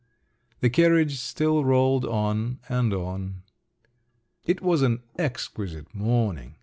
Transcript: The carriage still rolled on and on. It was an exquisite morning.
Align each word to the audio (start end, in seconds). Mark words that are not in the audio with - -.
The 0.61 0.69
carriage 0.71 1.17
still 1.19 1.63
rolled 1.63 2.05
on 2.05 2.57
and 2.67 2.91
on. 2.91 3.43
It 4.47 4.59
was 4.59 4.81
an 4.81 5.03
exquisite 5.19 5.93
morning. 5.93 6.55